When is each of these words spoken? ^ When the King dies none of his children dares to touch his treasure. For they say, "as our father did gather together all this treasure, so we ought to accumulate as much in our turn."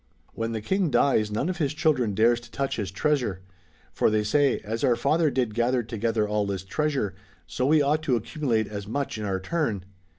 ^ 0.01 0.03
When 0.33 0.51
the 0.51 0.61
King 0.61 0.89
dies 0.89 1.29
none 1.29 1.47
of 1.47 1.57
his 1.57 1.75
children 1.75 2.15
dares 2.15 2.39
to 2.39 2.49
touch 2.49 2.77
his 2.77 2.89
treasure. 2.89 3.41
For 3.93 4.09
they 4.09 4.23
say, 4.23 4.57
"as 4.61 4.83
our 4.83 4.95
father 4.95 5.29
did 5.29 5.53
gather 5.53 5.83
together 5.83 6.27
all 6.27 6.47
this 6.47 6.63
treasure, 6.63 7.13
so 7.45 7.67
we 7.67 7.83
ought 7.83 8.01
to 8.01 8.15
accumulate 8.15 8.65
as 8.67 8.87
much 8.87 9.19
in 9.19 9.25
our 9.25 9.39
turn." 9.39 9.85